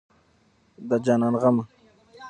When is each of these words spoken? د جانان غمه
د 0.87 0.91
جانان 1.05 1.35
غمه 1.41 1.63